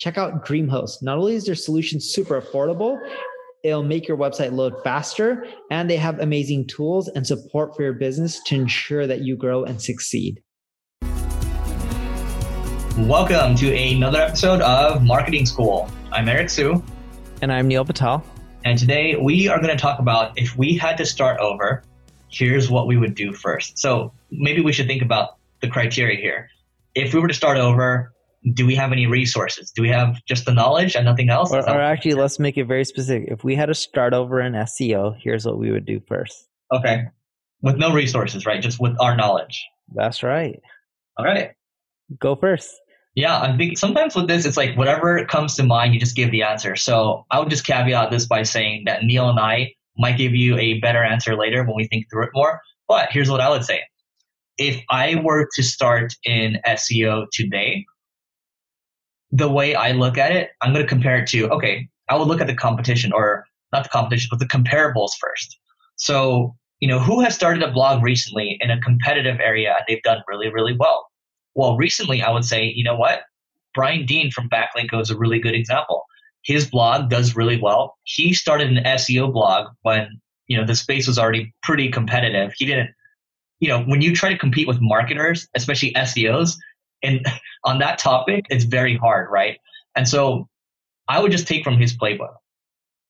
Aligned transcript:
Check 0.00 0.16
out 0.16 0.46
DreamHost. 0.46 1.02
Not 1.02 1.18
only 1.18 1.34
is 1.34 1.44
their 1.44 1.54
solution 1.54 2.00
super 2.00 2.40
affordable, 2.40 2.98
it'll 3.62 3.82
make 3.82 4.08
your 4.08 4.16
website 4.16 4.50
load 4.50 4.72
faster, 4.82 5.44
and 5.70 5.90
they 5.90 5.98
have 5.98 6.18
amazing 6.20 6.68
tools 6.68 7.08
and 7.08 7.26
support 7.26 7.76
for 7.76 7.82
your 7.82 7.92
business 7.92 8.42
to 8.44 8.54
ensure 8.54 9.06
that 9.06 9.20
you 9.20 9.36
grow 9.36 9.62
and 9.62 9.82
succeed. 9.82 10.42
Welcome 12.96 13.54
to 13.56 13.76
another 13.76 14.22
episode 14.22 14.62
of 14.62 15.02
Marketing 15.02 15.44
School. 15.44 15.90
I'm 16.10 16.30
Eric 16.30 16.48
Siu. 16.48 16.82
And 17.42 17.52
I'm 17.52 17.68
Neil 17.68 17.84
Patel. 17.84 18.24
And 18.64 18.78
today 18.78 19.16
we 19.16 19.48
are 19.48 19.58
going 19.60 19.76
to 19.76 19.76
talk 19.76 19.98
about 19.98 20.32
if 20.38 20.56
we 20.56 20.78
had 20.78 20.96
to 20.96 21.04
start 21.04 21.38
over, 21.40 21.84
here's 22.30 22.70
what 22.70 22.86
we 22.86 22.96
would 22.96 23.14
do 23.14 23.34
first. 23.34 23.78
So 23.78 24.14
maybe 24.30 24.62
we 24.62 24.72
should 24.72 24.86
think 24.86 25.02
about 25.02 25.36
the 25.60 25.68
criteria 25.68 26.18
here. 26.18 26.48
If 26.94 27.12
we 27.12 27.20
were 27.20 27.28
to 27.28 27.34
start 27.34 27.58
over, 27.58 28.14
do 28.54 28.66
we 28.66 28.74
have 28.74 28.92
any 28.92 29.06
resources? 29.06 29.70
Do 29.70 29.82
we 29.82 29.90
have 29.90 30.16
just 30.26 30.46
the 30.46 30.52
knowledge 30.52 30.96
and 30.96 31.04
nothing 31.04 31.28
else? 31.28 31.52
Or, 31.52 31.58
or 31.58 31.80
actually, 31.80 32.14
let's 32.14 32.38
make 32.38 32.56
it 32.56 32.64
very 32.64 32.84
specific. 32.84 33.28
If 33.30 33.44
we 33.44 33.54
had 33.54 33.66
to 33.66 33.74
start 33.74 34.14
over 34.14 34.40
in 34.40 34.54
SEO, 34.54 35.16
here's 35.20 35.44
what 35.44 35.58
we 35.58 35.70
would 35.70 35.84
do 35.84 36.00
first. 36.08 36.48
Okay. 36.72 37.04
With 37.60 37.76
no 37.76 37.92
resources, 37.92 38.46
right? 38.46 38.62
Just 38.62 38.80
with 38.80 38.96
our 38.98 39.16
knowledge. 39.16 39.62
That's 39.94 40.22
right. 40.22 40.60
All 41.18 41.24
right. 41.24 41.50
Go 42.18 42.34
first. 42.34 42.70
Yeah, 43.14 43.38
I 43.40 43.56
think 43.56 43.76
sometimes 43.76 44.14
with 44.14 44.28
this, 44.28 44.46
it's 44.46 44.56
like 44.56 44.76
whatever 44.76 45.24
comes 45.26 45.56
to 45.56 45.64
mind, 45.64 45.92
you 45.92 46.00
just 46.00 46.16
give 46.16 46.30
the 46.30 46.42
answer. 46.42 46.76
So 46.76 47.26
I 47.30 47.40
would 47.40 47.50
just 47.50 47.66
caveat 47.66 48.10
this 48.10 48.26
by 48.26 48.44
saying 48.44 48.84
that 48.86 49.04
Neil 49.04 49.28
and 49.28 49.38
I 49.38 49.74
might 49.98 50.16
give 50.16 50.34
you 50.34 50.56
a 50.56 50.78
better 50.78 51.02
answer 51.02 51.36
later 51.36 51.64
when 51.64 51.74
we 51.74 51.86
think 51.88 52.06
through 52.10 52.24
it 52.24 52.30
more. 52.32 52.60
But 52.88 53.08
here's 53.10 53.28
what 53.28 53.40
I 53.40 53.50
would 53.50 53.64
say 53.64 53.82
if 54.56 54.82
I 54.90 55.20
were 55.22 55.48
to 55.54 55.62
start 55.62 56.14
in 56.24 56.58
SEO 56.66 57.26
today, 57.32 57.84
the 59.32 59.48
way 59.48 59.74
I 59.74 59.92
look 59.92 60.18
at 60.18 60.32
it, 60.32 60.50
I'm 60.60 60.72
going 60.72 60.84
to 60.84 60.88
compare 60.88 61.16
it 61.16 61.28
to, 61.28 61.48
okay, 61.50 61.88
I 62.08 62.16
would 62.16 62.28
look 62.28 62.40
at 62.40 62.46
the 62.46 62.54
competition 62.54 63.12
or 63.12 63.46
not 63.72 63.84
the 63.84 63.88
competition, 63.88 64.28
but 64.30 64.40
the 64.40 64.46
comparables 64.46 65.10
first. 65.20 65.58
So, 65.96 66.54
you 66.80 66.88
know, 66.88 66.98
who 66.98 67.20
has 67.20 67.34
started 67.34 67.62
a 67.62 67.70
blog 67.70 68.02
recently 68.02 68.58
in 68.60 68.70
a 68.70 68.80
competitive 68.80 69.38
area 69.40 69.74
and 69.76 69.84
they've 69.86 70.02
done 70.02 70.22
really, 70.26 70.52
really 70.52 70.76
well? 70.76 71.06
Well, 71.54 71.76
recently 71.76 72.22
I 72.22 72.30
would 72.30 72.44
say, 72.44 72.64
you 72.64 72.82
know 72.82 72.96
what? 72.96 73.22
Brian 73.74 74.04
Dean 74.06 74.30
from 74.30 74.48
Backlinko 74.48 75.00
is 75.00 75.10
a 75.10 75.18
really 75.18 75.38
good 75.38 75.54
example. 75.54 76.04
His 76.42 76.68
blog 76.68 77.10
does 77.10 77.36
really 77.36 77.60
well. 77.60 77.96
He 78.04 78.32
started 78.32 78.68
an 78.68 78.82
SEO 78.84 79.32
blog 79.32 79.68
when, 79.82 80.20
you 80.48 80.56
know, 80.56 80.66
the 80.66 80.74
space 80.74 81.06
was 81.06 81.18
already 81.18 81.54
pretty 81.62 81.90
competitive. 81.90 82.52
He 82.56 82.64
didn't 82.64 82.90
you 83.60 83.68
know, 83.68 83.82
when 83.82 84.00
you 84.00 84.14
try 84.14 84.30
to 84.30 84.38
compete 84.38 84.66
with 84.66 84.80
marketers, 84.80 85.46
especially 85.54 85.92
SEOs, 85.92 86.56
and 87.02 87.24
on 87.64 87.78
that 87.78 87.98
topic, 87.98 88.46
it's 88.50 88.64
very 88.64 88.96
hard, 88.96 89.28
right? 89.30 89.58
And 89.96 90.08
so 90.08 90.48
I 91.08 91.20
would 91.20 91.32
just 91.32 91.46
take 91.46 91.64
from 91.64 91.78
his 91.78 91.96
playbook. 91.96 92.34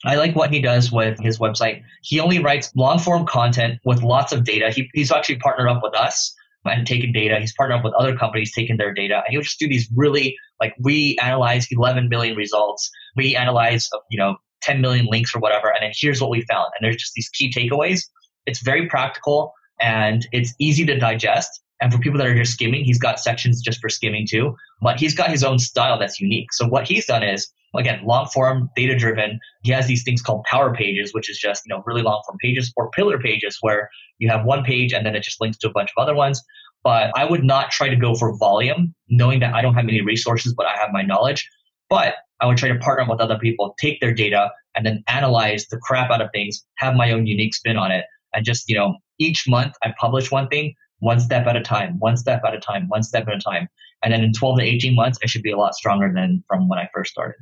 I 0.04 0.16
like 0.16 0.34
what 0.34 0.50
he 0.50 0.60
does 0.60 0.90
with 0.90 1.18
his 1.20 1.38
website. 1.38 1.82
He 2.02 2.20
only 2.20 2.38
writes 2.38 2.72
long 2.74 2.98
form 2.98 3.26
content 3.26 3.78
with 3.84 4.02
lots 4.02 4.32
of 4.32 4.44
data. 4.44 4.70
He, 4.70 4.88
he's 4.94 5.12
actually 5.12 5.36
partnered 5.36 5.68
up 5.68 5.82
with 5.82 5.94
us 5.94 6.34
and 6.64 6.86
taken 6.86 7.12
data. 7.12 7.38
He's 7.38 7.54
partnered 7.54 7.78
up 7.78 7.84
with 7.84 7.92
other 7.94 8.16
companies, 8.16 8.52
taking 8.54 8.78
their 8.78 8.94
data, 8.94 9.16
and 9.16 9.26
he'll 9.28 9.42
just 9.42 9.58
do 9.58 9.68
these 9.68 9.88
really 9.94 10.36
like 10.58 10.74
we 10.80 11.18
analyze 11.22 11.66
11 11.70 12.08
million 12.08 12.36
results. 12.36 12.90
We 13.16 13.36
analyze 13.36 13.88
you 14.10 14.18
know 14.18 14.36
10 14.62 14.80
million 14.80 15.06
links 15.06 15.34
or 15.34 15.38
whatever, 15.38 15.68
and 15.68 15.82
then 15.82 15.92
here's 15.94 16.20
what 16.20 16.30
we 16.30 16.42
found. 16.42 16.70
And 16.78 16.84
there's 16.84 16.96
just 16.96 17.12
these 17.14 17.28
key 17.28 17.52
takeaways. 17.52 18.02
It's 18.46 18.60
very 18.62 18.88
practical 18.88 19.52
and 19.80 20.26
it's 20.32 20.54
easy 20.58 20.84
to 20.86 20.98
digest. 20.98 21.60
And 21.80 21.92
for 21.92 21.98
people 21.98 22.18
that 22.18 22.26
are 22.26 22.34
just 22.34 22.52
skimming, 22.52 22.84
he's 22.84 22.98
got 22.98 23.18
sections 23.18 23.60
just 23.62 23.80
for 23.80 23.88
skimming 23.88 24.26
too. 24.28 24.54
But 24.82 24.98
he's 24.98 25.14
got 25.14 25.30
his 25.30 25.42
own 25.42 25.58
style 25.58 25.98
that's 25.98 26.20
unique. 26.20 26.52
So 26.52 26.66
what 26.66 26.86
he's 26.86 27.06
done 27.06 27.22
is, 27.22 27.50
again, 27.74 28.00
long 28.04 28.26
form, 28.26 28.68
data 28.76 28.96
driven. 28.96 29.38
He 29.62 29.72
has 29.72 29.86
these 29.86 30.02
things 30.02 30.20
called 30.20 30.44
power 30.44 30.74
pages, 30.74 31.14
which 31.14 31.30
is 31.30 31.38
just, 31.38 31.62
you 31.64 31.74
know, 31.74 31.82
really 31.86 32.02
long 32.02 32.22
form 32.26 32.38
pages 32.40 32.72
or 32.76 32.90
pillar 32.90 33.18
pages 33.18 33.56
where 33.62 33.88
you 34.18 34.28
have 34.28 34.44
one 34.44 34.62
page 34.62 34.92
and 34.92 35.06
then 35.06 35.14
it 35.14 35.22
just 35.22 35.40
links 35.40 35.56
to 35.58 35.68
a 35.68 35.72
bunch 35.72 35.90
of 35.96 36.02
other 36.02 36.14
ones. 36.14 36.42
But 36.82 37.10
I 37.14 37.24
would 37.24 37.44
not 37.44 37.70
try 37.70 37.88
to 37.88 37.96
go 37.96 38.14
for 38.14 38.36
volume, 38.38 38.94
knowing 39.08 39.40
that 39.40 39.54
I 39.54 39.62
don't 39.62 39.74
have 39.74 39.84
many 39.84 40.00
resources, 40.00 40.54
but 40.54 40.66
I 40.66 40.76
have 40.76 40.90
my 40.92 41.02
knowledge. 41.02 41.48
But 41.88 42.14
I 42.40 42.46
would 42.46 42.56
try 42.56 42.68
to 42.68 42.78
partner 42.78 43.06
with 43.08 43.20
other 43.20 43.38
people, 43.38 43.74
take 43.78 44.00
their 44.00 44.14
data, 44.14 44.50
and 44.74 44.86
then 44.86 45.02
analyze 45.08 45.66
the 45.66 45.78
crap 45.78 46.10
out 46.10 46.22
of 46.22 46.30
things, 46.32 46.64
have 46.76 46.94
my 46.94 47.12
own 47.12 47.26
unique 47.26 47.54
spin 47.54 47.76
on 47.76 47.90
it, 47.90 48.04
and 48.34 48.44
just, 48.44 48.68
you 48.68 48.76
know, 48.76 48.96
each 49.18 49.48
month 49.48 49.74
I 49.82 49.92
publish 50.00 50.30
one 50.30 50.48
thing, 50.48 50.74
one 51.00 51.20
step 51.20 51.46
at 51.46 51.56
a 51.56 51.60
time, 51.60 51.98
one 51.98 52.16
step 52.16 52.42
at 52.46 52.54
a 52.54 52.60
time, 52.60 52.88
one 52.88 53.02
step 53.02 53.26
at 53.28 53.34
a 53.34 53.40
time. 53.40 53.68
And 54.02 54.12
then 54.12 54.22
in 54.22 54.32
12 54.32 54.58
to 54.58 54.64
18 54.64 54.94
months, 54.94 55.18
I 55.22 55.26
should 55.26 55.42
be 55.42 55.50
a 55.50 55.56
lot 55.56 55.74
stronger 55.74 56.10
than 56.14 56.42
from 56.48 56.68
when 56.68 56.78
I 56.78 56.88
first 56.94 57.10
started. 57.10 57.36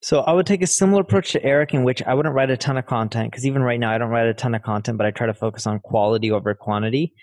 So 0.00 0.20
I 0.20 0.32
would 0.32 0.46
take 0.46 0.62
a 0.62 0.66
similar 0.66 1.02
approach 1.02 1.30
to 1.32 1.44
Eric 1.44 1.74
in 1.74 1.84
which 1.84 2.02
I 2.02 2.14
wouldn't 2.14 2.34
write 2.34 2.50
a 2.50 2.56
ton 2.56 2.76
of 2.76 2.86
content 2.86 3.30
because 3.30 3.46
even 3.46 3.62
right 3.62 3.78
now 3.78 3.92
I 3.92 3.98
don't 3.98 4.10
write 4.10 4.26
a 4.26 4.34
ton 4.34 4.54
of 4.54 4.62
content, 4.62 4.98
but 4.98 5.06
I 5.06 5.12
try 5.12 5.28
to 5.28 5.34
focus 5.34 5.64
on 5.66 5.78
quality 5.78 6.30
over 6.32 6.54
quantity. 6.54 7.14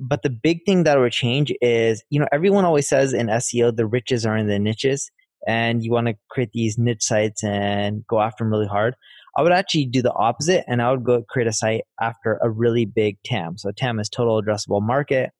But 0.00 0.22
the 0.22 0.30
big 0.30 0.64
thing 0.66 0.82
that 0.82 0.98
would 0.98 1.12
change 1.12 1.52
is, 1.60 2.02
you 2.10 2.18
know, 2.18 2.26
everyone 2.32 2.64
always 2.64 2.88
says 2.88 3.12
in 3.12 3.28
SEO 3.28 3.74
the 3.74 3.86
riches 3.86 4.26
are 4.26 4.36
in 4.36 4.48
the 4.48 4.58
niches 4.58 5.12
and 5.46 5.84
you 5.84 5.92
want 5.92 6.08
to 6.08 6.14
create 6.28 6.50
these 6.52 6.76
niche 6.76 7.02
sites 7.02 7.44
and 7.44 8.04
go 8.08 8.20
after 8.20 8.42
them 8.42 8.50
really 8.50 8.66
hard. 8.66 8.96
I 9.36 9.42
would 9.42 9.52
actually 9.52 9.86
do 9.86 10.02
the 10.02 10.12
opposite 10.12 10.64
and 10.68 10.82
I 10.82 10.90
would 10.90 11.04
go 11.04 11.22
create 11.22 11.48
a 11.48 11.52
site 11.52 11.84
after 12.00 12.38
a 12.42 12.50
really 12.50 12.84
big 12.84 13.18
TAM. 13.24 13.56
So 13.56 13.70
TAM 13.70 13.98
is 13.98 14.08
total 14.08 14.42
addressable 14.42 14.82
market. 14.82 15.30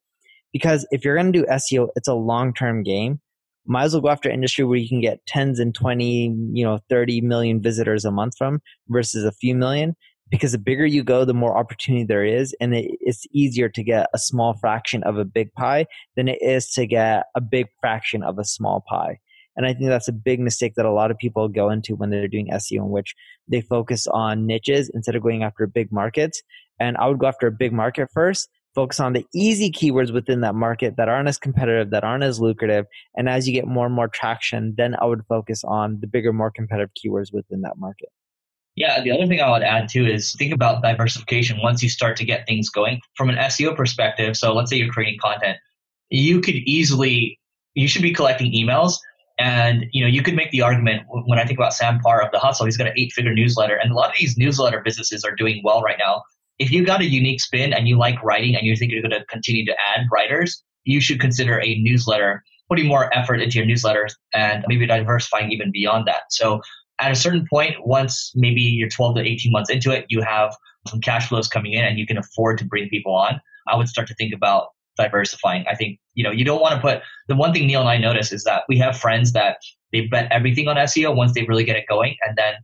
Because 0.52 0.86
if 0.90 1.04
you're 1.04 1.16
going 1.16 1.32
to 1.32 1.40
do 1.40 1.46
SEO, 1.46 1.88
it's 1.96 2.08
a 2.08 2.14
long 2.14 2.52
term 2.52 2.82
game. 2.82 3.20
Might 3.64 3.84
as 3.84 3.92
well 3.94 4.02
go 4.02 4.08
after 4.08 4.28
industry 4.28 4.64
where 4.64 4.78
you 4.78 4.88
can 4.88 5.00
get 5.00 5.24
tens 5.26 5.58
and 5.58 5.74
20, 5.74 6.34
you 6.52 6.64
know, 6.64 6.80
30 6.90 7.20
million 7.20 7.62
visitors 7.62 8.04
a 8.04 8.10
month 8.10 8.34
from 8.36 8.60
versus 8.88 9.24
a 9.24 9.32
few 9.32 9.54
million. 9.54 9.94
Because 10.30 10.52
the 10.52 10.58
bigger 10.58 10.86
you 10.86 11.04
go, 11.04 11.24
the 11.24 11.34
more 11.34 11.56
opportunity 11.56 12.04
there 12.04 12.24
is. 12.24 12.54
And 12.60 12.72
it's 12.74 13.26
easier 13.32 13.68
to 13.68 13.82
get 13.82 14.08
a 14.14 14.18
small 14.18 14.54
fraction 14.54 15.02
of 15.04 15.18
a 15.18 15.26
big 15.26 15.52
pie 15.52 15.86
than 16.16 16.26
it 16.26 16.38
is 16.40 16.70
to 16.72 16.86
get 16.86 17.24
a 17.34 17.40
big 17.40 17.66
fraction 17.80 18.22
of 18.22 18.38
a 18.38 18.44
small 18.44 18.82
pie. 18.88 19.18
And 19.56 19.66
I 19.66 19.74
think 19.74 19.88
that's 19.88 20.08
a 20.08 20.12
big 20.12 20.40
mistake 20.40 20.74
that 20.76 20.86
a 20.86 20.92
lot 20.92 21.10
of 21.10 21.18
people 21.18 21.48
go 21.48 21.70
into 21.70 21.94
when 21.94 22.10
they're 22.10 22.28
doing 22.28 22.48
SEO, 22.50 22.78
in 22.78 22.90
which 22.90 23.14
they 23.48 23.60
focus 23.60 24.06
on 24.06 24.46
niches 24.46 24.90
instead 24.94 25.14
of 25.14 25.22
going 25.22 25.42
after 25.42 25.66
big 25.66 25.92
markets. 25.92 26.42
And 26.80 26.96
I 26.96 27.08
would 27.08 27.18
go 27.18 27.26
after 27.26 27.46
a 27.46 27.52
big 27.52 27.72
market 27.72 28.08
first, 28.12 28.48
focus 28.74 28.98
on 28.98 29.12
the 29.12 29.26
easy 29.34 29.70
keywords 29.70 30.12
within 30.12 30.40
that 30.40 30.54
market 30.54 30.96
that 30.96 31.08
aren't 31.08 31.28
as 31.28 31.38
competitive, 31.38 31.90
that 31.90 32.04
aren't 32.04 32.24
as 32.24 32.40
lucrative. 32.40 32.86
And 33.14 33.28
as 33.28 33.46
you 33.46 33.52
get 33.52 33.66
more 33.66 33.86
and 33.86 33.94
more 33.94 34.08
traction, 34.08 34.74
then 34.76 34.96
I 35.00 35.04
would 35.04 35.22
focus 35.28 35.62
on 35.64 35.98
the 36.00 36.06
bigger, 36.06 36.32
more 36.32 36.50
competitive 36.50 36.90
keywords 36.94 37.32
within 37.32 37.60
that 37.62 37.76
market. 37.76 38.08
Yeah, 38.74 39.02
the 39.02 39.12
other 39.12 39.26
thing 39.26 39.40
I 39.40 39.50
would 39.50 39.62
add 39.62 39.90
too 39.90 40.06
is 40.06 40.32
think 40.32 40.54
about 40.54 40.82
diversification 40.82 41.58
once 41.62 41.82
you 41.82 41.90
start 41.90 42.16
to 42.16 42.24
get 42.24 42.46
things 42.46 42.70
going 42.70 43.00
from 43.16 43.28
an 43.28 43.36
SEO 43.36 43.76
perspective. 43.76 44.34
So 44.34 44.54
let's 44.54 44.70
say 44.70 44.78
you're 44.78 44.92
creating 44.92 45.18
content, 45.20 45.58
you 46.08 46.40
could 46.40 46.54
easily, 46.54 47.38
you 47.74 47.86
should 47.86 48.02
be 48.02 48.14
collecting 48.14 48.50
emails 48.52 48.94
and 49.38 49.86
you 49.92 50.02
know, 50.02 50.08
you 50.08 50.22
could 50.22 50.34
make 50.34 50.50
the 50.50 50.62
argument 50.62 51.02
when 51.08 51.38
I 51.38 51.44
think 51.44 51.58
about 51.58 51.74
Sam 51.74 51.98
Parr 52.00 52.22
of 52.22 52.30
the 52.32 52.38
Hustle, 52.38 52.66
he's 52.66 52.76
got 52.76 52.86
an 52.86 52.94
eight-figure 52.96 53.34
newsletter, 53.34 53.76
and 53.76 53.90
a 53.90 53.94
lot 53.94 54.10
of 54.10 54.14
these 54.18 54.36
newsletter 54.36 54.80
businesses 54.84 55.24
are 55.24 55.34
doing 55.34 55.60
well 55.64 55.82
right 55.82 55.98
now. 55.98 56.22
If 56.58 56.70
you 56.70 56.84
got 56.84 57.00
a 57.00 57.06
unique 57.06 57.40
spin 57.40 57.72
and 57.72 57.88
you 57.88 57.98
like 57.98 58.22
writing 58.22 58.54
and 58.54 58.66
you 58.66 58.76
think 58.76 58.92
you're 58.92 59.02
going 59.02 59.12
to 59.12 59.24
continue 59.26 59.64
to 59.66 59.72
add 59.72 60.06
writers, 60.12 60.62
you 60.84 61.00
should 61.00 61.20
consider 61.20 61.60
a 61.60 61.78
newsletter, 61.80 62.42
putting 62.68 62.86
more 62.86 63.12
effort 63.16 63.40
into 63.40 63.58
your 63.58 63.66
newsletter, 63.66 64.08
and 64.32 64.64
maybe 64.68 64.86
diversifying 64.86 65.50
even 65.50 65.72
beyond 65.72 66.06
that. 66.06 66.22
So 66.30 66.60
at 66.98 67.10
a 67.10 67.16
certain 67.16 67.46
point, 67.48 67.76
once 67.84 68.32
maybe 68.34 68.60
you're 68.60 68.88
12 68.88 69.16
to 69.16 69.22
18 69.22 69.50
months 69.50 69.70
into 69.70 69.90
it, 69.90 70.06
you 70.08 70.20
have 70.22 70.54
some 70.86 71.00
cash 71.00 71.28
flows 71.28 71.48
coming 71.48 71.72
in 71.72 71.84
and 71.84 71.98
you 71.98 72.06
can 72.06 72.18
afford 72.18 72.58
to 72.58 72.64
bring 72.64 72.88
people 72.88 73.14
on. 73.14 73.40
I 73.68 73.76
would 73.76 73.88
start 73.88 74.08
to 74.08 74.14
think 74.14 74.34
about 74.34 74.68
diversifying. 74.96 75.64
I 75.70 75.74
think, 75.74 75.98
you 76.14 76.24
know, 76.24 76.30
you 76.30 76.44
don't 76.44 76.60
want 76.60 76.74
to 76.74 76.80
put 76.80 77.02
the 77.28 77.36
one 77.36 77.52
thing 77.52 77.66
Neil 77.66 77.80
and 77.80 77.88
I 77.88 77.98
notice 77.98 78.32
is 78.32 78.44
that 78.44 78.62
we 78.68 78.78
have 78.78 78.98
friends 78.98 79.32
that 79.32 79.58
they 79.92 80.02
bet 80.06 80.30
everything 80.30 80.68
on 80.68 80.76
SEO 80.76 81.14
once 81.14 81.34
they 81.34 81.44
really 81.44 81.64
get 81.64 81.76
it 81.76 81.84
going. 81.88 82.16
And 82.26 82.36
then, 82.36 82.54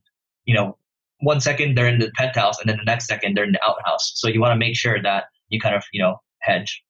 you 0.44 0.54
know, 0.54 0.76
one 1.20 1.40
second 1.40 1.76
they're 1.76 1.88
in 1.88 1.98
the 1.98 2.10
penthouse 2.16 2.60
and 2.60 2.68
then 2.68 2.76
the 2.76 2.84
next 2.84 3.06
second 3.06 3.36
they're 3.36 3.44
in 3.44 3.52
the 3.52 3.64
outhouse. 3.64 4.12
So 4.14 4.28
you 4.28 4.40
want 4.40 4.52
to 4.52 4.58
make 4.58 4.76
sure 4.76 5.02
that 5.02 5.24
you 5.48 5.60
kind 5.60 5.74
of, 5.74 5.82
you 5.92 6.02
know, 6.02 6.20
hedge. 6.40 6.82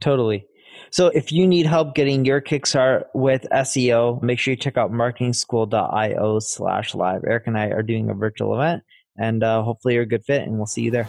Totally. 0.00 0.46
So 0.90 1.08
if 1.08 1.32
you 1.32 1.46
need 1.46 1.66
help 1.66 1.94
getting 1.94 2.24
your 2.24 2.40
Kickstart 2.40 3.04
with 3.14 3.46
SEO, 3.52 4.22
make 4.22 4.38
sure 4.38 4.52
you 4.52 4.56
check 4.56 4.76
out 4.76 4.90
marketingschool.io 4.90 6.38
slash 6.38 6.94
live. 6.94 7.22
Eric 7.26 7.46
and 7.46 7.58
I 7.58 7.66
are 7.66 7.82
doing 7.82 8.08
a 8.08 8.14
virtual 8.14 8.54
event 8.54 8.82
and 9.18 9.42
uh, 9.42 9.62
hopefully 9.62 9.94
you're 9.94 10.04
a 10.04 10.06
good 10.06 10.24
fit 10.24 10.42
and 10.42 10.56
we'll 10.56 10.66
see 10.66 10.82
you 10.82 10.90
there. 10.90 11.08